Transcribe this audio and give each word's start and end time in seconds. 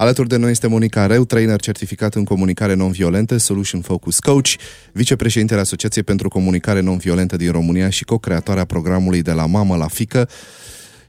Alături 0.00 0.28
de 0.28 0.36
noi 0.36 0.50
este 0.50 0.66
Monica 0.66 1.06
Reu, 1.06 1.24
trainer 1.24 1.60
certificat 1.60 2.14
în 2.14 2.24
comunicare 2.24 2.74
non-violentă, 2.74 3.36
Solution 3.36 3.80
Focus 3.80 4.18
Coach, 4.18 4.48
vicepreședintele 4.92 5.60
Asociației 5.60 6.04
pentru 6.04 6.28
Comunicare 6.28 6.80
Non-Violentă 6.80 7.36
din 7.36 7.50
România 7.50 7.88
și 7.88 8.04
co-creatoarea 8.04 8.64
programului 8.64 9.22
de 9.22 9.32
la 9.32 9.46
mamă 9.46 9.76
la 9.76 9.88
fică. 9.88 10.28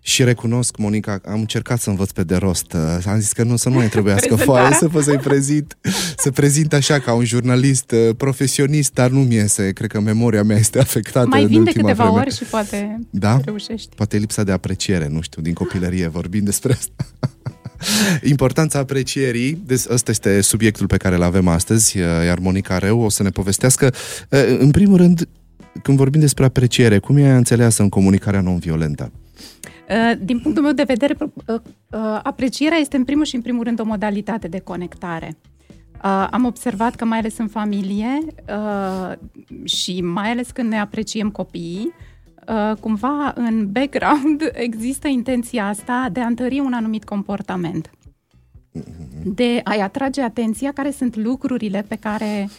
Și 0.01 0.23
recunosc, 0.23 0.77
Monica, 0.77 1.19
am 1.25 1.39
încercat 1.39 1.79
să 1.79 1.89
învăț 1.89 2.11
pe 2.11 2.23
de 2.23 2.35
rost. 2.35 2.75
Am 3.05 3.19
zis 3.19 3.31
că 3.31 3.43
nu, 3.43 3.55
să 3.55 3.69
nu 3.69 3.75
mai 3.75 3.87
trebuiască 3.89 4.35
foaie, 4.45 4.73
să 4.73 4.87
vă 4.87 5.01
să-i 5.01 5.17
prezint, 5.17 5.77
să 6.17 6.31
prezint 6.31 6.73
așa 6.73 6.99
ca 6.99 7.13
un 7.13 7.25
jurnalist 7.25 7.91
uh, 7.91 8.15
profesionist, 8.17 8.93
dar 8.93 9.09
nu 9.09 9.19
mi 9.19 9.33
iese. 9.33 9.71
Cred 9.71 9.91
că 9.91 9.99
memoria 9.99 10.43
mea 10.43 10.57
este 10.57 10.79
afectată 10.79 11.27
Mai 11.27 11.41
în 11.41 11.47
vin 11.47 11.63
de 11.63 11.69
ultima 11.69 11.87
câteva 11.87 12.03
vreme. 12.09 12.19
ori 12.25 12.35
și 12.35 12.43
poate 12.43 12.99
Da? 13.09 13.39
reușești. 13.45 13.95
Poate 13.95 14.17
lipsa 14.17 14.43
de 14.43 14.51
apreciere, 14.51 15.07
nu 15.07 15.21
știu, 15.21 15.41
din 15.41 15.53
copilărie 15.53 16.07
vorbim 16.07 16.43
despre 16.43 16.71
asta. 16.73 17.05
Importanța 18.23 18.79
aprecierii, 18.79 19.61
des- 19.65 19.87
ăsta 19.89 20.11
este 20.11 20.41
subiectul 20.41 20.87
pe 20.87 20.97
care 20.97 21.15
îl 21.15 21.21
avem 21.21 21.47
astăzi, 21.47 21.99
uh, 21.99 22.05
iar 22.25 22.39
Monica 22.39 22.77
Reu 22.77 22.99
o 22.99 23.09
să 23.09 23.23
ne 23.23 23.29
povestească. 23.29 23.93
Uh, 24.29 24.57
În 24.59 24.71
primul 24.71 24.97
rând, 24.97 25.27
când 25.83 25.97
vorbim 25.97 26.19
despre 26.19 26.45
apreciere, 26.45 26.97
cum 26.99 27.17
e 27.17 27.29
înțeleasă 27.31 27.81
în 27.81 27.89
comunicarea 27.89 28.41
non-violentă? 28.41 29.11
Uh, 29.89 30.17
Din 30.23 30.39
punctul 30.39 30.63
meu 30.63 30.71
de 30.73 30.83
vedere, 30.87 31.15
uh, 31.19 31.33
uh, 31.45 32.19
aprecierea 32.23 32.77
este 32.77 32.97
în 32.97 33.03
primul 33.03 33.25
și 33.25 33.35
în 33.35 33.41
primul 33.41 33.63
rând 33.63 33.79
o 33.79 33.83
modalitate 33.83 34.47
de 34.47 34.59
conectare. 34.59 35.37
Uh, 36.03 36.27
Am 36.31 36.45
observat 36.45 36.95
că 36.95 37.05
mai 37.05 37.17
ales 37.17 37.37
în 37.37 37.47
familie 37.47 38.17
uh, 38.49 39.11
și 39.63 40.01
mai 40.01 40.31
ales 40.31 40.47
când 40.51 40.69
ne 40.69 40.79
apreciem 40.79 41.29
copiii, 41.29 41.87
uh, 41.87 42.10
cumva 42.79 43.33
în 43.35 43.71
background 43.71 44.51
există 44.53 45.07
intenția 45.07 45.67
asta 45.67 46.09
de 46.11 46.19
a 46.19 46.25
întări 46.25 46.59
un 46.59 46.73
anumit 46.73 47.03
comportament. 47.03 47.89
De 49.23 49.61
a-i 49.63 49.79
atrage 49.81 50.21
atenția 50.21 50.71
care 50.71 50.91
sunt 50.91 51.15
lucrurile 51.15 51.85
pe 51.87 51.95
care 51.95 52.49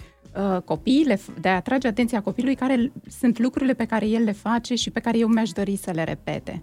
uh, 0.55 0.62
copiii 0.62 1.05
le, 1.05 1.17
f- 1.17 1.41
de 1.41 1.48
a 1.48 1.55
atrage 1.55 1.89
atenția 1.89 2.21
copilului 2.21 2.55
care 2.55 2.77
l- 2.77 2.93
sunt 3.19 3.39
lucrurile 3.39 3.75
pe 3.75 3.84
care 3.84 4.06
el 4.06 4.23
le 4.23 4.33
face 4.33 4.75
și 4.75 4.91
pe 4.91 5.01
care 5.01 5.19
eu 5.19 5.29
mi-aș 5.29 5.51
dori 5.51 5.77
să 5.77 5.91
le 5.95 6.05
repete. 6.05 6.62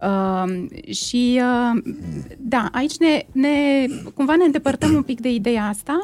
Uh, 0.00 0.80
și 0.94 1.40
uh, 1.42 1.82
da, 2.38 2.68
aici 2.72 2.96
ne, 2.96 3.26
ne, 3.32 3.86
cumva 4.14 4.36
ne 4.36 4.44
îndepărtăm 4.44 4.94
un 4.94 5.02
pic 5.02 5.20
de 5.20 5.30
ideea 5.30 5.66
asta 5.66 6.02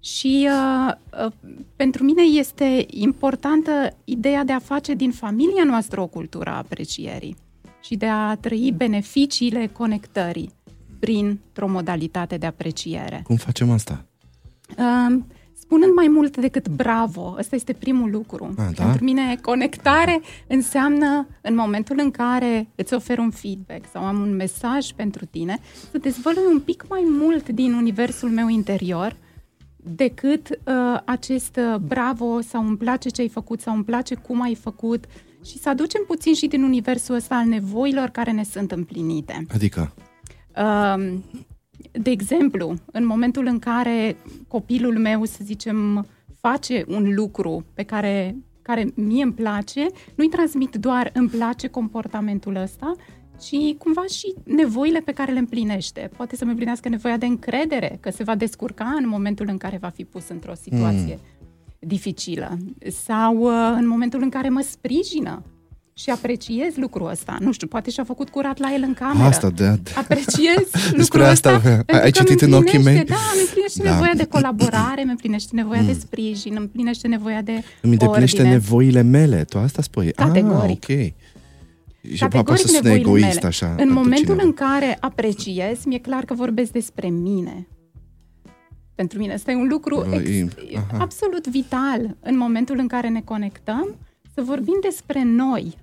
și 0.00 0.48
uh, 0.50 0.94
uh, 1.24 1.32
pentru 1.76 2.04
mine 2.04 2.22
este 2.22 2.86
importantă 2.86 3.96
ideea 4.04 4.44
de 4.44 4.52
a 4.52 4.58
face 4.58 4.94
din 4.94 5.10
familia 5.10 5.64
noastră 5.64 6.00
o 6.00 6.06
cultură 6.06 6.50
a 6.50 6.56
aprecierii 6.56 7.36
și 7.82 7.96
de 7.96 8.06
a 8.06 8.36
trăi 8.36 8.74
beneficiile 8.76 9.66
conectării 9.66 10.52
printr-o 10.98 11.68
modalitate 11.68 12.36
de 12.36 12.46
apreciere. 12.46 13.22
Cum 13.24 13.36
facem 13.36 13.70
asta? 13.70 14.04
Uh, 14.78 15.18
spunând 15.68 15.94
mai 15.94 16.08
mult 16.08 16.36
decât 16.36 16.68
bravo, 16.68 17.34
ăsta 17.38 17.54
este 17.54 17.72
primul 17.72 18.10
lucru. 18.10 18.54
A, 18.56 18.70
da? 18.74 18.84
Pentru 18.84 19.04
mine, 19.04 19.38
conectare 19.42 20.20
înseamnă 20.46 21.26
în 21.40 21.54
momentul 21.54 21.98
în 22.02 22.10
care 22.10 22.68
îți 22.74 22.94
ofer 22.94 23.18
un 23.18 23.30
feedback 23.30 23.84
sau 23.92 24.02
am 24.02 24.20
un 24.20 24.36
mesaj 24.36 24.90
pentru 24.90 25.24
tine, 25.24 25.58
să 25.90 25.98
dezvălui 25.98 26.42
un 26.50 26.60
pic 26.60 26.84
mai 26.88 27.02
mult 27.06 27.48
din 27.48 27.72
universul 27.72 28.30
meu 28.30 28.48
interior 28.48 29.16
decât 29.94 30.48
uh, 30.48 31.00
acest 31.04 31.56
uh, 31.56 31.76
bravo 31.76 32.40
sau 32.40 32.66
îmi 32.66 32.76
place 32.76 33.08
ce 33.08 33.20
ai 33.20 33.28
făcut 33.28 33.60
sau 33.60 33.74
îmi 33.74 33.84
place 33.84 34.14
cum 34.14 34.42
ai 34.42 34.54
făcut 34.54 35.04
și 35.44 35.58
să 35.58 35.68
aducem 35.68 36.04
puțin 36.06 36.34
și 36.34 36.46
din 36.46 36.62
universul 36.62 37.14
ăsta 37.14 37.34
al 37.34 37.46
nevoilor 37.46 38.08
care 38.08 38.30
ne 38.30 38.44
sunt 38.44 38.72
împlinite. 38.72 39.46
Adică, 39.54 39.92
Um, 40.58 41.24
de 41.92 42.10
exemplu, 42.10 42.74
în 42.92 43.06
momentul 43.06 43.46
în 43.46 43.58
care 43.58 44.16
copilul 44.48 44.98
meu, 44.98 45.24
să 45.24 45.38
zicem, 45.42 46.06
face 46.40 46.84
un 46.88 47.14
lucru 47.14 47.64
pe 47.74 47.82
care, 47.82 48.36
care 48.62 48.92
mie 48.94 49.22
îmi 49.22 49.32
place, 49.32 49.86
nu-i 50.14 50.28
transmit 50.28 50.74
doar 50.74 51.10
îmi 51.14 51.28
place 51.28 51.68
comportamentul 51.68 52.56
ăsta, 52.56 52.94
ci 53.40 53.76
cumva 53.78 54.04
și 54.10 54.34
nevoile 54.44 54.98
pe 55.00 55.12
care 55.12 55.32
le 55.32 55.38
împlinește. 55.38 56.10
Poate 56.16 56.36
să-mi 56.36 56.50
împlinească 56.50 56.88
nevoia 56.88 57.16
de 57.16 57.26
încredere, 57.26 57.96
că 58.00 58.10
se 58.10 58.22
va 58.22 58.34
descurca 58.34 58.94
în 58.98 59.08
momentul 59.08 59.46
în 59.50 59.56
care 59.56 59.78
va 59.80 59.88
fi 59.88 60.04
pus 60.04 60.28
într-o 60.28 60.52
situație 60.62 61.18
dificilă. 61.78 62.56
Sau 63.04 63.36
uh, 63.36 63.52
în 63.78 63.86
momentul 63.88 64.22
în 64.22 64.28
care 64.28 64.48
mă 64.48 64.64
sprijină 64.70 65.42
și 65.94 66.10
apreciez 66.10 66.76
lucrul 66.76 67.08
ăsta. 67.10 67.36
Nu 67.40 67.52
știu, 67.52 67.66
poate 67.66 67.90
și-a 67.90 68.04
făcut 68.04 68.28
curat 68.28 68.58
la 68.58 68.72
el 68.74 68.82
în 68.86 68.94
cameră. 68.94 69.24
asta, 69.26 69.50
de, 69.50 69.78
de, 69.82 69.90
Apreciez 69.96 70.56
lucrul 70.72 70.96
Despre 70.96 71.24
asta 71.24 71.54
ăsta. 71.54 71.68
ai 71.68 71.82
pentru 71.84 72.00
că 72.00 72.10
citit 72.10 72.40
îmi 72.40 72.52
în 72.52 72.58
ochii 72.58 72.76
împlinește- 72.76 72.90
mei? 72.90 73.04
Da, 73.04 73.30
îmi 73.32 73.42
împlinește 73.46 73.82
Da. 73.82 73.90
nevoia 73.90 74.12
de 74.16 74.24
colaborare, 74.24 75.00
îmi 75.02 75.10
împlinește 75.10 75.50
nevoia 75.54 75.82
de 75.82 75.92
sprijin, 75.92 76.52
îmi 76.52 76.60
împlinește 76.60 77.08
nevoia 77.08 77.42
de 77.42 77.52
îmi 77.82 77.92
îndeplinește 77.92 78.36
ordine. 78.40 78.54
nevoile 78.56 79.02
mele. 79.02 79.44
Tu 79.44 79.58
asta 79.58 79.82
spui? 79.82 80.12
Categoric. 80.12 80.90
Ah, 80.90 80.96
ok. 80.96 81.12
Și 82.12 82.18
Categoric 82.18 82.46
poate 82.46 82.60
să 82.60 82.66
sune 82.66 82.78
nevoile 82.80 83.00
egoist 83.08 83.34
mele. 83.34 83.46
așa. 83.46 83.70
În 83.70 83.76
pentru 83.76 83.94
momentul 83.94 84.24
cineva. 84.24 84.42
în 84.42 84.52
care 84.52 84.96
apreciez, 85.00 85.84
mi-e 85.84 85.98
clar 85.98 86.24
că 86.24 86.34
vorbesc 86.34 86.72
despre 86.72 87.08
mine. 87.08 87.68
Pentru 88.94 89.18
mine 89.18 89.34
ăsta 89.34 89.50
e 89.50 89.54
un 89.54 89.68
lucru 89.68 90.04
Bă, 90.08 90.14
ex- 90.14 90.28
e- 90.28 90.76
aha. 90.76 90.96
absolut 91.02 91.46
vital 91.46 92.16
în 92.20 92.36
momentul 92.36 92.78
în 92.78 92.86
care 92.86 93.08
ne 93.08 93.20
conectăm, 93.20 93.96
să 94.34 94.42
vorbim 94.42 94.78
despre 94.82 95.22
noi. 95.22 95.78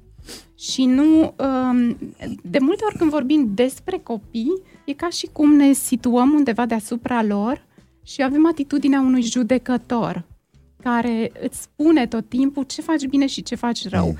Și 0.59 0.85
nu, 0.85 1.21
um, 1.21 1.97
de 2.43 2.59
multe 2.59 2.83
ori 2.85 2.97
când 2.97 3.09
vorbim 3.09 3.51
despre 3.53 3.97
copii, 4.03 4.61
e 4.85 4.93
ca 4.93 5.09
și 5.09 5.29
cum 5.31 5.53
ne 5.53 5.73
situăm 5.73 6.31
undeva 6.33 6.65
deasupra 6.65 7.23
lor 7.23 7.65
și 8.03 8.23
avem 8.23 8.47
atitudinea 8.47 8.99
unui 8.99 9.21
judecător 9.21 10.25
care 10.81 11.31
îți 11.41 11.61
spune 11.61 12.07
tot 12.07 12.29
timpul 12.29 12.63
ce 12.63 12.81
faci 12.81 13.05
bine 13.05 13.25
și 13.27 13.43
ce 13.43 13.55
faci 13.55 13.87
rău. 13.89 14.07
Mm. 14.07 14.17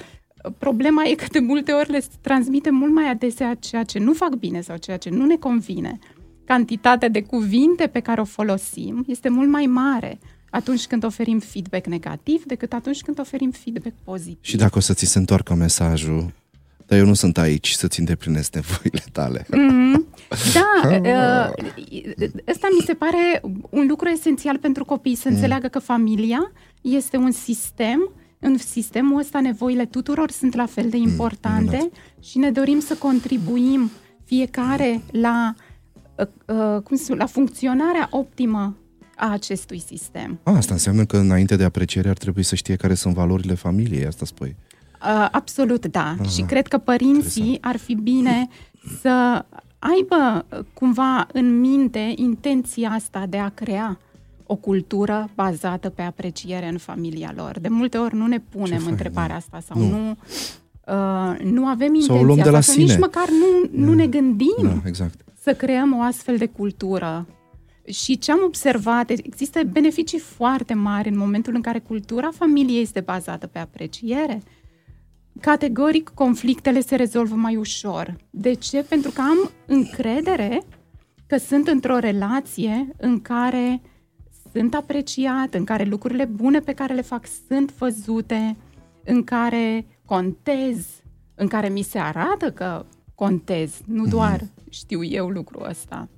Problema 0.57 1.03
e 1.03 1.16
că 1.16 1.25
de 1.31 1.39
multe 1.39 1.72
ori 1.72 1.91
le 1.91 2.03
transmite 2.22 2.69
mult 2.69 2.94
mai 2.94 3.09
adesea 3.09 3.56
ceea 3.59 3.83
ce 3.83 4.00
nu 4.00 4.13
fac 4.13 4.35
bine 4.35 4.61
sau 4.61 4.78
ceea 4.78 4.97
ce 4.97 5.09
nu 5.09 5.25
ne 5.25 5.35
convine. 5.35 6.00
Cantitatea 6.45 7.09
de 7.09 7.22
cuvinte 7.22 7.88
pe 7.88 8.00
care 8.00 8.22
o 8.22 8.25
folosim 8.25 9.03
este 9.07 9.29
mult 9.29 9.50
mai 9.50 9.66
mare 9.66 10.19
atunci 10.50 10.88
când 10.88 11.03
oferim 11.03 11.39
feedback 11.39 11.85
negativ 11.85 12.44
decât 12.44 12.73
atunci 12.73 13.01
când 13.01 13.19
oferim 13.19 13.51
feedback 13.51 13.94
pozitiv. 14.03 14.38
Și 14.41 14.57
dacă 14.57 14.78
o 14.78 14.81
să 14.81 14.94
ți 14.94 15.05
se 15.05 15.17
întoarcă 15.17 15.53
mesajul, 15.53 16.34
dar 16.85 16.97
eu 16.97 17.05
nu 17.05 17.13
sunt 17.13 17.38
aici 17.38 17.72
să-ți 17.72 18.00
îndeplinesc 18.00 18.53
nevoile 18.53 19.03
tale. 19.11 19.45
Mhm. 19.50 20.07
Da, 20.53 20.89
uh, 20.89 21.66
ăsta 22.47 22.67
mi 22.79 22.85
se 22.85 22.94
pare 22.94 23.41
un 23.69 23.85
lucru 23.88 24.07
esențial 24.07 24.57
pentru 24.57 24.85
copii, 24.85 25.16
să 25.16 25.28
înțeleagă 25.28 25.67
că 25.67 25.79
familia 25.79 26.51
este 26.81 27.17
un 27.17 27.31
sistem, 27.31 28.11
în 28.45 28.57
sistemul 28.57 29.19
ăsta 29.19 29.41
nevoile 29.41 29.85
tuturor 29.85 30.31
sunt 30.31 30.56
la 30.56 30.66
fel 30.66 30.89
de 30.89 30.97
importante 30.97 31.89
și 32.19 32.38
ne 32.38 32.51
dorim 32.51 32.79
să 32.79 32.95
contribuim 32.95 33.91
fiecare 34.23 35.01
la, 35.11 35.53
uh, 36.16 36.25
uh, 36.45 36.81
cum 36.81 36.97
să 36.97 37.03
spun, 37.03 37.17
la 37.17 37.25
funcționarea 37.25 38.07
optimă 38.11 38.78
a 39.16 39.31
acestui 39.31 39.79
sistem. 39.79 40.39
A, 40.44 40.55
asta 40.55 40.73
înseamnă 40.73 41.05
că 41.05 41.17
înainte 41.17 41.55
de 41.55 41.63
apreciere 41.63 42.09
ar 42.09 42.17
trebui 42.17 42.44
să 42.44 42.55
știe 42.55 42.75
care 42.75 42.94
sunt 42.94 43.13
valorile 43.13 43.53
familiei, 43.53 44.05
asta 44.05 44.25
spui. 44.25 44.55
Uh, 45.01 45.28
absolut, 45.31 45.85
da. 45.85 46.16
și 46.35 46.41
cred 46.41 46.67
că 46.67 46.78
părinții 46.78 47.57
ar 47.61 47.78
fi 47.78 47.95
bine 47.95 48.47
să 49.01 49.45
aibă 49.79 50.45
uh, 50.50 50.59
cumva 50.73 51.28
în 51.34 51.59
minte 51.59 52.13
intenția 52.16 52.89
asta 52.89 53.25
de 53.29 53.38
a 53.38 53.50
crea 53.50 54.00
o 54.47 54.56
cultură 54.56 55.29
bazată 55.35 55.89
pe 55.89 56.01
apreciere 56.01 56.67
în 56.67 56.78
familia 56.78 57.33
lor. 57.35 57.59
De 57.59 57.67
multe 57.67 57.97
ori 57.97 58.16
nu 58.16 58.28
ne 58.28 58.39
punem 58.39 58.79
fain, 58.79 58.91
întrebarea 58.91 59.35
asta 59.35 59.59
sau 59.59 59.81
Nu. 59.81 59.89
nu, 59.89 60.09
uh, 60.09 61.39
nu 61.44 61.66
avem 61.66 61.94
intenția 61.94 62.13
Sau 62.13 62.19
o 62.19 62.23
luăm 62.23 62.38
de 62.38 62.50
la 62.50 62.57
asta, 62.57 62.72
sau 62.72 62.81
nici 62.81 62.89
sine. 62.91 63.01
măcar 63.05 63.29
nu, 63.29 63.84
nu 63.85 63.94
ne 63.94 64.07
gândim 64.07 64.55
Da, 64.61 64.81
exact. 64.85 65.22
să 65.41 65.53
creăm 65.53 65.97
o 65.97 66.01
astfel 66.01 66.38
de 66.38 66.45
cultură. 66.45 67.28
Și 67.88 68.17
ce 68.17 68.31
am 68.31 68.40
observat, 68.46 69.09
există 69.09 69.59
beneficii 69.72 70.20
foarte 70.20 70.73
mari 70.73 71.09
în 71.09 71.17
momentul 71.17 71.55
în 71.55 71.61
care 71.61 71.79
cultura 71.79 72.29
familiei 72.34 72.81
este 72.81 72.99
bazată 72.99 73.47
pe 73.47 73.59
apreciere. 73.59 74.41
Categoric, 75.41 76.11
conflictele 76.14 76.81
se 76.81 76.96
rezolvă 76.96 77.35
mai 77.35 77.55
ușor. 77.55 78.16
De 78.29 78.53
ce? 78.53 78.85
Pentru 78.90 79.11
că 79.11 79.22
am 79.22 79.49
încredere 79.66 80.61
că 81.28 81.37
sunt 81.37 81.67
într-o 81.67 81.97
relație 81.97 82.87
în 82.97 83.22
care 83.22 83.81
sunt 84.55 84.73
apreciat, 84.73 85.53
în 85.53 85.63
care 85.63 85.84
lucrurile 85.84 86.25
bune 86.25 86.59
pe 86.59 86.73
care 86.73 86.93
le 86.93 87.02
fac 87.02 87.25
sunt 87.47 87.73
văzute, 87.78 88.55
în 89.03 89.23
care 89.23 89.85
contez, 90.05 90.85
în 91.35 91.47
care 91.47 91.69
mi 91.69 91.81
se 91.81 91.99
arată 91.99 92.52
că 92.52 92.85
contez, 93.16 93.81
nu 93.85 94.05
doar 94.05 94.41
știu 94.69 95.03
eu 95.03 95.28
lucrul 95.28 95.66
ăsta. 95.69 96.09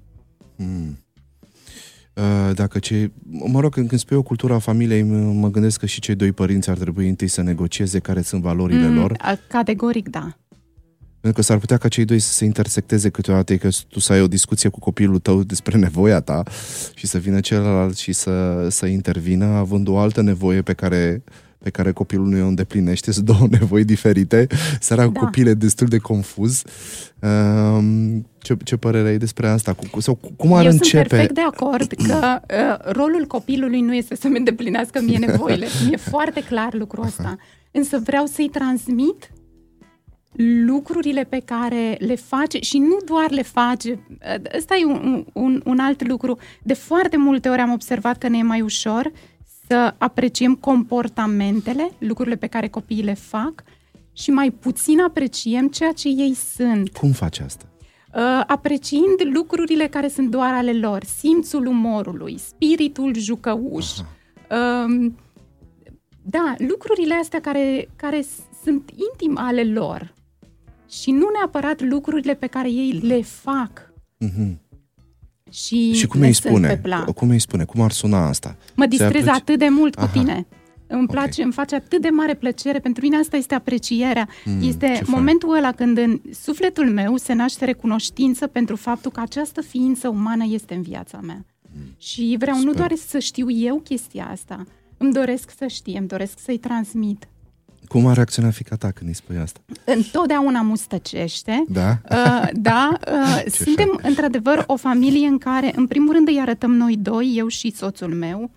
Uh, 2.13 2.53
Dacă 2.55 2.79
ce, 2.79 3.11
mă 3.29 3.59
rog, 3.59 3.73
când, 3.73 3.87
când 3.87 3.99
spui 4.01 4.17
o 4.17 4.21
cultură 4.21 4.53
a 4.53 4.59
familiei, 4.59 5.01
m- 5.03 5.33
mă 5.33 5.49
gândesc 5.49 5.79
că 5.79 5.85
și 5.85 5.99
cei 5.99 6.15
doi 6.15 6.31
părinți 6.31 6.69
ar 6.69 6.77
trebui 6.77 7.09
întâi 7.09 7.27
să 7.27 7.41
negocieze 7.41 7.99
care 7.99 8.21
sunt 8.21 8.41
valorile 8.41 8.87
lor, 8.87 9.13
a- 9.21 9.37
Categoric, 9.47 10.09
da. 10.09 10.37
Pentru 11.19 11.41
că 11.41 11.45
s-ar 11.45 11.57
putea 11.57 11.77
ca 11.77 11.87
cei 11.87 12.05
doi 12.05 12.19
să 12.19 12.33
se 12.33 12.45
intersecteze 12.45 13.09
câteodată, 13.09 13.55
că 13.55 13.69
tu 13.87 13.99
să 13.99 14.13
ai 14.13 14.21
o 14.21 14.27
discuție 14.27 14.69
cu 14.69 14.79
copilul 14.79 15.19
tău 15.19 15.43
despre 15.43 15.77
nevoia 15.77 16.19
ta 16.19 16.43
și 16.93 17.07
să 17.07 17.17
vină 17.17 17.39
celălalt 17.39 17.97
și 17.97 18.11
să, 18.11 18.67
să 18.69 18.85
intervină 18.85 19.45
având 19.45 19.87
o 19.87 19.97
altă 19.97 20.21
nevoie 20.21 20.61
pe 20.61 20.73
care 20.73 21.23
pe 21.57 21.69
care 21.69 21.91
copilul 21.91 22.27
nu 22.27 22.43
o 22.43 22.47
îndeplinește, 22.47 23.11
sunt 23.11 23.25
două 23.25 23.47
nevoi 23.59 23.83
diferite, 23.83 24.47
sărac 24.79 25.11
da. 25.11 25.19
copil 25.19 25.47
e 25.47 25.53
destul 25.53 25.87
de 25.87 25.97
confuz. 25.97 26.61
Um, 27.19 28.27
ce, 28.37 28.57
ce 28.63 28.75
părere 28.75 29.07
ai 29.07 29.17
despre 29.17 29.47
asta? 29.47 29.73
Cu, 29.91 29.99
sau 29.99 30.19
cum 30.35 30.53
ar 30.53 30.65
Eu 30.65 30.71
începe? 30.71 30.97
sunt 30.97 31.07
perfect 31.07 31.33
de 31.33 31.41
acord 31.41 31.91
că 31.91 32.39
uh, 32.49 32.93
rolul 32.93 33.25
copilului 33.27 33.81
nu 33.81 33.95
este 33.95 34.15
să-mi 34.15 34.37
îndeplinească 34.37 35.01
mie 35.01 35.17
nevoile. 35.17 35.67
Mi-e 35.85 35.97
foarte 35.97 36.43
clar 36.43 36.73
lucrul 36.73 37.05
ăsta. 37.05 37.37
Însă 37.71 37.99
vreau 38.03 38.25
să-i 38.25 38.49
transmit 38.49 39.31
lucrurile 40.37 41.23
pe 41.23 41.41
care 41.45 41.97
le 41.99 42.15
face 42.15 42.59
și 42.59 42.77
nu 42.77 42.97
doar 43.05 43.31
le 43.31 43.41
face. 43.41 43.99
Ăsta 44.57 44.75
e 44.75 44.85
un, 44.85 45.25
un, 45.33 45.61
un 45.65 45.79
alt 45.79 46.07
lucru. 46.07 46.37
De 46.63 46.73
foarte 46.73 47.17
multe 47.17 47.49
ori 47.49 47.61
am 47.61 47.71
observat 47.71 48.17
că 48.17 48.27
ne 48.27 48.37
e 48.37 48.43
mai 48.43 48.61
ușor 48.61 49.11
să 49.67 49.93
apreciem 49.97 50.55
comportamentele, 50.55 51.91
lucrurile 51.97 52.35
pe 52.35 52.47
care 52.47 52.67
copiii 52.67 53.03
le 53.03 53.13
fac 53.13 53.63
și 54.13 54.31
mai 54.31 54.51
puțin 54.51 55.01
apreciem 55.01 55.67
ceea 55.67 55.91
ce 55.91 56.07
ei 56.07 56.33
sunt. 56.33 56.97
Cum 56.97 57.11
faci 57.11 57.39
asta? 57.39 57.65
Uh, 58.15 58.43
apreciind 58.47 59.21
lucrurile 59.33 59.87
care 59.87 60.07
sunt 60.07 60.29
doar 60.29 60.53
ale 60.53 60.73
lor, 60.73 61.03
simțul 61.03 61.65
umorului, 61.65 62.37
spiritul 62.37 63.15
jucăuș. 63.15 63.97
Uh, 63.97 65.11
da, 66.21 66.55
lucrurile 66.57 67.13
astea 67.13 67.41
care, 67.41 67.89
care 67.95 68.25
sunt 68.63 68.89
intim 69.11 69.37
ale 69.37 69.63
lor 69.63 70.15
și 70.89 71.11
nu 71.11 71.27
neapărat 71.37 71.81
lucrurile 71.81 72.33
pe 72.33 72.47
care 72.47 72.69
ei 72.69 72.91
le 72.91 73.21
fac. 73.21 73.93
Mm-hmm. 74.25 74.65
Și, 75.51 75.93
și 75.93 76.07
cum 76.07 76.21
îi 76.21 76.33
spune? 76.33 76.81
Cum 77.15 77.29
îi 77.29 77.39
spune? 77.39 77.65
Cum 77.65 77.81
ar 77.81 77.91
suna 77.91 78.27
asta? 78.27 78.55
Mă 78.75 78.85
distrez 78.85 79.09
apreci... 79.09 79.27
atât 79.27 79.59
de 79.59 79.67
mult 79.69 79.95
cu 79.95 80.01
Aha. 80.01 80.11
tine. 80.11 80.47
Îmi 80.87 81.07
place, 81.07 81.29
okay. 81.29 81.43
îmi 81.43 81.53
face 81.53 81.75
atât 81.75 82.01
de 82.01 82.09
mare 82.09 82.33
plăcere. 82.33 82.79
Pentru 82.79 83.03
mine 83.03 83.17
asta 83.17 83.37
este 83.37 83.55
aprecierea. 83.55 84.27
Mm, 84.45 84.61
este 84.61 85.01
momentul 85.05 85.49
fain. 85.49 85.63
ăla 85.63 85.71
când 85.71 85.97
în 85.97 86.21
sufletul 86.41 86.89
meu 86.89 87.17
se 87.17 87.33
naște 87.33 87.65
recunoștință 87.65 88.47
pentru 88.47 88.75
faptul 88.75 89.11
că 89.11 89.19
această 89.19 89.61
ființă 89.61 90.07
umană 90.07 90.45
este 90.49 90.73
în 90.73 90.81
viața 90.81 91.19
mea. 91.21 91.45
Mm. 91.61 91.81
Și 91.97 92.35
vreau 92.39 92.55
Sper. 92.55 92.67
nu 92.67 92.73
doar 92.77 92.93
să 93.07 93.19
știu 93.19 93.51
eu 93.51 93.79
chestia 93.79 94.27
asta, 94.31 94.65
îmi 94.97 95.13
doresc 95.13 95.53
să 95.57 95.67
știe, 95.67 95.97
îmi 95.97 96.07
doresc 96.07 96.39
să-i 96.39 96.57
transmit. 96.57 97.27
Cum 97.87 98.05
a 98.05 98.13
reacționat 98.13 98.53
fica 98.53 98.75
ta 98.75 98.91
când 98.91 99.09
îi 99.09 99.15
spui 99.15 99.37
asta? 99.37 99.59
Întotdeauna 99.85 100.61
mustăcește. 100.61 101.63
Da? 101.67 101.97
Uh, 102.11 102.49
da. 102.53 102.97
Uh, 103.11 103.51
suntem, 103.63 103.89
fac? 103.91 104.05
într-adevăr, 104.05 104.63
o 104.67 104.75
familie 104.75 105.27
în 105.27 105.37
care, 105.37 105.71
în 105.75 105.87
primul 105.87 106.13
rând, 106.13 106.27
îi 106.27 106.39
arătăm 106.39 106.71
noi 106.71 106.97
doi, 106.97 107.33
eu 107.35 107.47
și 107.47 107.71
soțul 107.71 108.13
meu. 108.13 108.51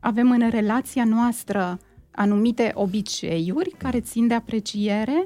Avem 0.00 0.30
în 0.30 0.50
relația 0.50 1.04
noastră 1.04 1.78
anumite 2.10 2.70
obiceiuri 2.74 3.74
care 3.76 4.00
țin 4.00 4.26
de 4.26 4.34
apreciere. 4.34 5.24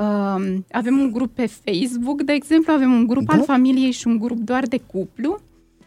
Uh, 0.00 0.56
avem 0.70 0.98
un 0.98 1.10
grup 1.12 1.34
pe 1.34 1.46
Facebook, 1.46 2.22
de 2.22 2.32
exemplu, 2.32 2.72
avem 2.72 2.92
un 2.92 3.06
grup 3.06 3.26
da? 3.26 3.34
al 3.34 3.42
familiei 3.42 3.90
și 3.90 4.06
un 4.06 4.18
grup 4.18 4.38
doar 4.38 4.66
de 4.66 4.80
cuplu, 4.86 5.40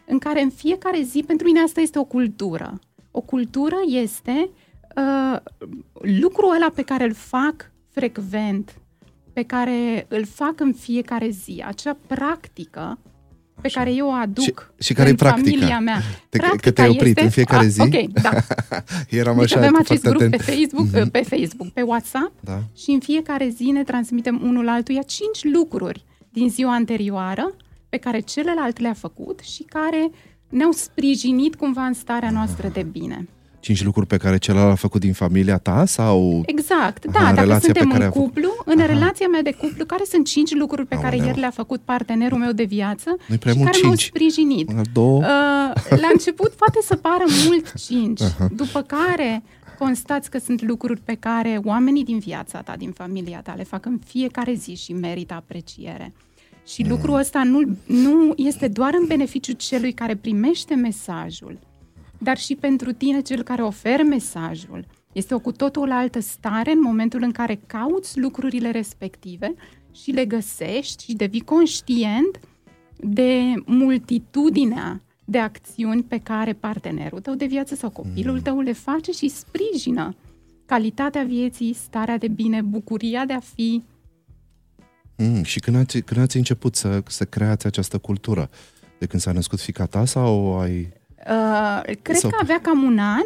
în 0.06 0.18
care 0.18 0.42
în 0.42 0.50
fiecare 0.50 1.02
zi, 1.02 1.24
pentru 1.26 1.46
mine 1.46 1.60
asta 1.60 1.80
este 1.80 1.98
o 1.98 2.04
cultură. 2.04 2.78
O 3.10 3.20
cultură 3.20 3.76
este 3.86 4.32
uh, 4.36 4.69
lucrul 6.00 6.54
ăla 6.54 6.70
pe 6.74 6.82
care 6.82 7.04
îl 7.04 7.14
fac 7.14 7.70
frecvent, 7.90 8.74
pe 9.32 9.42
care 9.42 10.06
îl 10.08 10.24
fac 10.24 10.60
în 10.60 10.72
fiecare 10.72 11.28
zi, 11.28 11.62
acea 11.66 11.96
practică 12.06 12.98
pe 13.60 13.66
Așa. 13.66 13.78
care 13.78 13.94
eu 13.94 14.06
o 14.06 14.10
aduc 14.10 14.72
și, 14.78 14.84
și 14.84 14.92
care 14.92 15.08
în 15.08 15.14
e 15.14 15.16
practica? 15.16 15.50
familia 15.50 15.78
mea. 15.78 16.00
Te, 16.28 16.38
practica 16.38 16.62
că 16.62 16.70
te-ai 16.70 16.88
oprit 16.88 17.06
este... 17.06 17.22
în 17.22 17.30
fiecare 17.30 17.66
zi? 17.66 17.80
A, 17.80 17.84
ok, 17.84 18.12
da. 18.22 18.30
Eram 19.20 19.36
deci 19.36 19.44
așa, 19.44 19.58
avem 19.58 19.76
acest 19.78 20.02
grup 20.02 20.14
atent. 20.14 20.36
pe 20.36 20.42
Facebook, 20.42 20.86
mm-hmm. 20.88 21.10
pe 21.10 21.22
Facebook, 21.22 21.68
pe 21.68 21.82
WhatsApp 21.82 22.32
da. 22.40 22.62
și 22.76 22.90
în 22.90 23.00
fiecare 23.00 23.48
zi 23.48 23.64
ne 23.64 23.82
transmitem 23.82 24.40
unul 24.42 24.68
altuia 24.68 25.02
cinci 25.02 25.54
lucruri 25.54 26.04
din 26.32 26.48
ziua 26.48 26.74
anterioară 26.74 27.54
pe 27.88 27.96
care 27.96 28.20
celălalt 28.20 28.78
le-a 28.78 28.92
făcut 28.92 29.40
și 29.40 29.62
care 29.62 30.10
ne-au 30.48 30.70
sprijinit 30.70 31.54
cumva 31.54 31.84
în 31.84 31.94
starea 31.94 32.30
noastră 32.30 32.68
de 32.68 32.82
bine 32.82 33.28
cinci 33.60 33.84
lucruri 33.84 34.06
pe 34.06 34.16
care 34.16 34.38
celălalt 34.38 34.72
a 34.72 34.74
făcut 34.74 35.00
din 35.00 35.12
familia 35.12 35.58
ta 35.58 35.84
sau... 35.84 36.42
Exact, 36.46 37.06
da, 37.06 37.18
Aha, 37.18 37.32
dacă 37.32 37.58
suntem 37.62 37.90
în 37.90 38.08
cuplu, 38.08 38.62
în 38.64 38.78
Aha. 38.78 38.86
relația 38.86 39.28
mea 39.28 39.42
de 39.42 39.52
cuplu, 39.52 39.84
care 39.84 40.02
sunt 40.06 40.26
cinci 40.26 40.54
lucruri 40.54 40.86
pe 40.86 40.94
Aoleu. 40.94 41.10
care 41.10 41.24
ieri 41.24 41.38
le-a 41.38 41.50
făcut 41.50 41.80
partenerul 41.80 42.38
meu 42.38 42.52
de 42.52 42.64
viață 42.64 43.16
și 43.30 43.38
care 43.38 43.72
cinci. 43.72 43.82
m-au 43.82 43.94
sprijinit. 43.94 44.70
Două? 44.92 45.18
Uh, 45.18 45.98
la 46.00 46.08
început 46.12 46.50
poate 46.50 46.78
să 46.82 46.96
pară 46.96 47.24
mult 47.46 47.72
cinci, 47.72 48.20
Aha. 48.20 48.48
după 48.56 48.82
care 48.82 49.42
constați 49.78 50.30
că 50.30 50.38
sunt 50.38 50.62
lucruri 50.62 51.00
pe 51.00 51.14
care 51.14 51.60
oamenii 51.64 52.04
din 52.04 52.18
viața 52.18 52.60
ta, 52.60 52.74
din 52.78 52.90
familia 52.90 53.40
ta, 53.40 53.54
le 53.56 53.64
fac 53.64 53.86
în 53.86 53.98
fiecare 54.06 54.52
zi 54.54 54.74
și 54.74 54.92
merită 54.92 55.34
apreciere. 55.34 56.12
Și 56.66 56.82
mm. 56.82 56.88
lucrul 56.88 57.18
ăsta 57.18 57.42
nu, 57.44 57.60
nu 57.86 58.32
este 58.36 58.68
doar 58.68 58.94
în 59.00 59.06
beneficiu 59.06 59.52
celui 59.52 59.92
care 59.92 60.16
primește 60.16 60.74
mesajul, 60.74 61.58
dar 62.22 62.38
și 62.38 62.54
pentru 62.54 62.92
tine, 62.92 63.20
cel 63.20 63.42
care 63.42 63.62
oferă 63.62 64.02
mesajul. 64.02 64.86
Este 65.12 65.34
o 65.34 65.38
cu 65.38 65.52
totul 65.52 65.90
altă 65.90 66.20
stare 66.20 66.70
în 66.70 66.80
momentul 66.80 67.22
în 67.22 67.30
care 67.32 67.60
cauți 67.66 68.18
lucrurile 68.18 68.70
respective 68.70 69.54
și 69.92 70.10
le 70.10 70.24
găsești 70.24 71.04
și 71.04 71.14
devii 71.14 71.40
conștient 71.40 72.40
de 72.96 73.54
multitudinea 73.66 75.02
de 75.24 75.38
acțiuni 75.38 76.02
pe 76.02 76.18
care 76.18 76.52
partenerul 76.52 77.20
tău 77.20 77.34
de 77.34 77.46
viață 77.46 77.74
sau 77.74 77.90
copilul 77.90 78.34
mm. 78.34 78.42
tău 78.42 78.60
le 78.60 78.72
face 78.72 79.12
și 79.12 79.28
sprijină 79.28 80.16
calitatea 80.66 81.22
vieții, 81.22 81.72
starea 81.72 82.18
de 82.18 82.28
bine, 82.28 82.62
bucuria 82.62 83.24
de 83.24 83.32
a 83.32 83.40
fi. 83.40 83.82
Mm, 85.16 85.42
și 85.42 85.60
când 85.60 85.76
ați, 85.76 86.00
când 86.00 86.20
ați 86.20 86.36
început 86.36 86.76
să, 86.76 87.02
să 87.06 87.24
creați 87.24 87.66
această 87.66 87.98
cultură? 87.98 88.50
De 88.98 89.06
când 89.06 89.22
s-a 89.22 89.32
născut 89.32 89.60
fica 89.60 89.86
ta 89.86 90.04
sau 90.04 90.58
ai 90.58 90.99
Uh, 91.28 91.80
cred 92.02 92.16
Sau... 92.16 92.30
că 92.30 92.36
avea 92.40 92.60
cam 92.60 92.82
un 92.82 92.98
an 92.98 93.24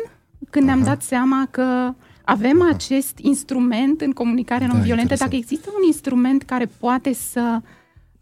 când 0.50 0.69
Aha. 0.69 0.75
ne-am 0.75 0.88
dat 0.88 1.02
seama 1.02 1.49
că 1.50 1.94
avem 2.25 2.62
Aha. 2.62 2.70
acest 2.70 3.19
instrument 3.19 4.00
în 4.00 4.12
comunicare 4.12 4.67
da, 4.67 4.73
non-violentă. 4.73 5.14
Dacă 5.14 5.37
există 5.37 5.70
un 5.76 5.87
instrument 5.87 6.43
care 6.43 6.67
poate 6.67 7.12
să 7.12 7.61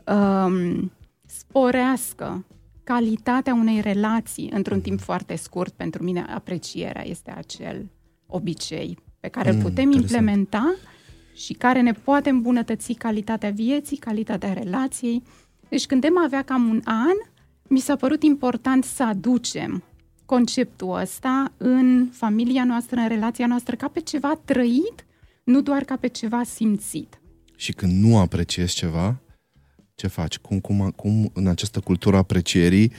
um, 0.06 0.92
sporească 1.26 2.44
calitatea 2.84 3.54
unei 3.54 3.80
relații 3.80 4.50
într-un 4.52 4.80
timp 4.80 5.00
foarte 5.00 5.36
scurt, 5.36 5.72
pentru 5.72 6.02
mine 6.02 6.24
aprecierea 6.34 7.08
este 7.08 7.34
acel 7.36 7.91
obicei 8.26 8.98
pe 9.20 9.29
care 9.29 9.50
mm, 9.50 9.56
îl 9.56 9.62
putem 9.62 9.91
interesant. 9.91 10.10
implementa 10.10 10.74
și 11.34 11.52
care 11.52 11.81
ne 11.81 11.93
poate 11.93 12.31
îmbunătăți 12.31 12.93
calitatea 12.93 13.50
vieții, 13.50 13.96
calitatea 13.96 14.52
relației. 14.52 15.22
Deci 15.69 15.86
când 15.86 16.05
am 16.05 16.19
avea 16.19 16.43
cam 16.43 16.69
un 16.69 16.81
an, 16.84 17.17
mi 17.72 17.79
s-a 17.79 17.96
părut 17.96 18.22
important 18.22 18.84
să 18.84 19.02
aducem 19.02 19.82
conceptul 20.24 20.98
ăsta 21.00 21.52
în 21.56 22.08
familia 22.12 22.64
noastră, 22.64 23.00
în 23.00 23.08
relația 23.08 23.46
noastră, 23.46 23.76
ca 23.76 23.88
pe 23.88 24.00
ceva 24.00 24.41
trăit, 24.44 25.06
nu 25.44 25.60
doar 25.60 25.82
ca 25.82 25.96
pe 25.96 26.06
ceva 26.06 26.43
simțit. 26.43 27.20
Și 27.56 27.72
când 27.72 28.05
nu 28.05 28.19
apreciezi 28.19 28.74
ceva, 28.74 29.20
ce 29.94 30.06
faci? 30.06 30.38
Cum, 30.38 30.60
cum, 30.60 30.93
cum 30.96 31.31
în 31.34 31.46
această 31.46 31.81
cultură 31.81 32.17
aprecierii 32.17 32.93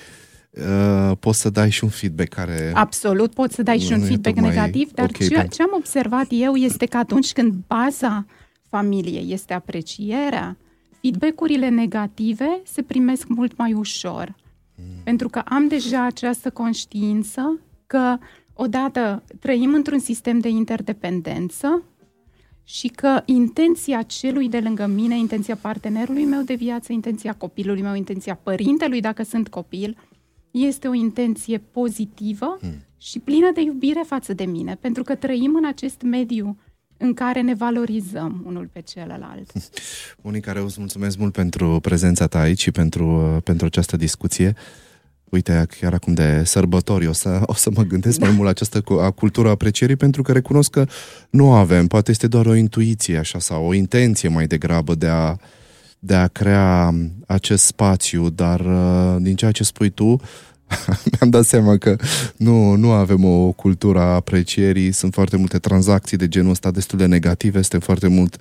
uh, 0.52 1.18
poți 1.20 1.40
să 1.40 1.50
dai 1.50 1.70
și 1.70 1.84
un 1.84 1.90
feedback 1.90 2.34
care... 2.34 2.72
Absolut, 2.74 3.34
poți 3.34 3.56
să 3.56 3.64
dai 3.64 3.80
și 3.80 3.94
un 3.94 4.02
feedback 4.02 4.40
negativ, 4.40 4.92
dar 4.92 5.10
okay 5.10 5.28
ce, 5.28 5.48
ce 5.48 5.62
am 5.62 5.72
observat 5.74 6.28
eu 6.30 6.56
este 6.56 6.86
că 6.86 6.98
atunci 6.98 7.34
când 7.34 7.54
baza 7.68 8.26
familiei 8.70 9.32
este 9.32 9.54
aprecierea, 9.54 10.58
feedback-urile 11.02 11.70
negative 11.70 12.62
se 12.64 12.82
primesc 12.82 13.28
mult 13.28 13.58
mai 13.58 13.74
ușor. 13.74 14.42
Pentru 15.04 15.30
că 15.30 15.40
am 15.40 15.68
deja 15.68 16.04
această 16.06 16.50
conștiință 16.50 17.60
că 17.88 18.18
odată 18.54 19.24
trăim 19.40 19.74
într-un 19.74 20.00
sistem 20.00 20.40
de 20.40 20.50
interdependență 20.50 21.84
și 22.64 22.88
că 22.88 23.22
intenția 23.26 24.02
celui 24.02 24.50
de 24.50 24.60
lângă 24.60 24.86
mine, 24.86 25.18
intenția 25.18 25.56
partenerului 25.56 26.26
meu 26.26 26.42
de 26.42 26.56
viață, 26.56 26.94
intenția 26.94 27.34
copilului 27.34 27.82
meu, 27.82 27.96
intenția 27.96 28.36
părintelui 28.36 29.00
dacă 29.00 29.24
sunt 29.24 29.50
copil, 29.50 29.98
este 30.52 30.88
o 30.88 30.94
intenție 30.94 31.58
pozitivă 31.58 32.58
hmm. 32.62 32.86
și 32.98 33.20
plină 33.20 33.52
de 33.54 33.62
iubire 33.62 34.04
față 34.06 34.34
de 34.34 34.46
mine, 34.46 34.76
pentru 34.76 35.04
că 35.04 35.16
trăim 35.16 35.56
în 35.56 35.66
acest 35.66 36.02
mediu 36.02 36.58
în 37.04 37.14
care 37.14 37.42
ne 37.42 37.54
valorizăm 37.54 38.44
unul 38.46 38.70
pe 38.72 38.82
celălalt. 38.82 39.52
Monica 40.22 40.52
Reu, 40.52 40.66
îți 40.66 40.80
mulțumesc 40.80 41.18
mult 41.18 41.34
pentru 41.34 41.80
prezența 41.80 42.28
ta 42.28 42.40
aici 42.40 42.62
și 42.62 42.72
pentru, 42.72 43.40
pentru 43.44 43.66
această 43.66 43.98
discuție. 43.98 44.56
Uite, 45.30 45.66
chiar 45.80 45.94
acum 45.94 46.14
de 46.14 46.44
sărbători 46.44 47.08
o 47.08 47.14
să, 47.14 47.42
o 47.46 47.54
să 47.54 47.70
mă 47.76 47.84
gândesc 47.84 48.18
da. 48.18 48.26
mai 48.26 48.34
mult 48.34 48.46
la 48.46 48.50
această 48.50 48.82
cultură 49.16 49.50
aprecierii 49.50 49.96
pentru 49.96 50.22
că 50.22 50.32
recunosc 50.32 50.70
că 50.70 50.86
nu 51.30 51.54
avem, 51.54 51.88
poate 51.88 52.12
este 52.12 52.28
doar 52.28 52.46
o 52.46 52.56
intuiție 52.56 53.18
așa 53.18 53.40
sau 53.40 53.66
o 53.66 53.74
intenție 53.74 54.30
mai 54.30 54.48
degrabă 54.48 54.96
de 54.96 55.08
a 55.08 55.36
de 56.06 56.16
a 56.16 56.28
crea 56.28 56.94
acest 57.28 57.66
spațiu, 57.66 58.30
dar 58.30 58.60
uh, 58.60 59.16
din 59.20 59.36
ceea 59.36 59.52
ce 59.52 59.64
spui 59.64 59.90
tu, 59.90 60.16
mi-am 61.12 61.30
dat 61.30 61.46
seama 61.46 61.78
că 61.78 61.96
nu, 62.38 62.76
nu 62.76 62.92
avem 62.92 63.26
o 63.26 63.52
cultură 63.52 64.00
a 64.00 64.14
aprecierii, 64.14 64.92
sunt 64.92 65.14
foarte 65.14 65.38
multe 65.38 65.60
tranzacții 65.60 66.18
de 66.18 66.28
genul 66.28 66.52
ăsta 66.52 66.72
destul 66.72 66.98
de 66.98 67.06
negative, 67.06 67.60
este 67.60 67.78
foarte 67.78 68.08
mult 68.08 68.38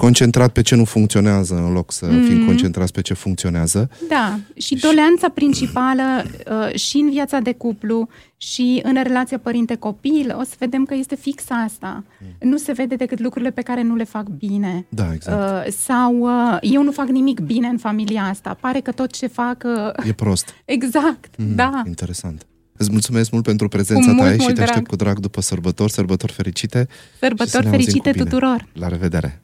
concentrat 0.00 0.52
pe 0.52 0.62
ce 0.62 0.74
nu 0.74 0.84
funcționează 0.84 1.54
în 1.54 1.72
loc 1.72 1.92
să 1.92 2.06
mm. 2.06 2.22
fim 2.22 2.44
concentrați 2.44 2.92
pe 2.92 3.00
ce 3.00 3.14
funcționează. 3.14 3.90
Da, 4.08 4.38
și 4.56 4.74
doleanța 4.74 5.28
principală 5.28 6.02
uh, 6.24 6.74
și 6.74 6.96
în 6.96 7.10
viața 7.10 7.38
de 7.38 7.52
cuplu 7.52 8.08
și 8.36 8.80
în 8.82 9.02
relația 9.02 9.38
părinte-copil, 9.38 10.36
o 10.38 10.42
să 10.42 10.54
vedem 10.58 10.84
că 10.84 10.94
este 10.94 11.14
fix 11.14 11.44
asta. 11.64 12.04
Mm. 12.20 12.48
Nu 12.50 12.56
se 12.56 12.72
vede 12.72 12.94
decât 12.94 13.20
lucrurile 13.20 13.50
pe 13.50 13.62
care 13.62 13.82
nu 13.82 13.94
le 13.94 14.04
fac 14.04 14.28
bine. 14.28 14.86
Da, 14.88 15.12
exact. 15.12 15.66
Uh, 15.66 15.72
sau 15.72 16.18
uh, 16.18 16.58
eu 16.60 16.82
nu 16.82 16.90
fac 16.90 17.08
nimic 17.08 17.40
bine 17.40 17.66
în 17.66 17.78
familia 17.78 18.22
asta. 18.22 18.56
Pare 18.60 18.80
că 18.80 18.92
tot 18.92 19.10
ce 19.10 19.26
fac... 19.26 19.64
E 20.06 20.12
prost. 20.12 20.54
Exact, 20.76 21.34
mm, 21.38 21.54
da. 21.54 21.82
Interesant. 21.86 22.46
Îți 22.76 22.90
mulțumesc 22.90 23.30
mult 23.30 23.44
pentru 23.44 23.68
prezența 23.68 24.14
ta 24.14 24.32
și 24.32 24.52
te 24.52 24.62
aștept 24.62 24.86
cu 24.86 24.96
drag 24.96 25.18
după 25.18 25.40
sărbători, 25.40 25.92
sărbători 25.92 26.32
fericite. 26.32 26.88
Sărbători 27.18 27.66
fericite 27.66 28.10
tuturor! 28.10 28.68
La 28.72 28.88
revedere! 28.88 29.42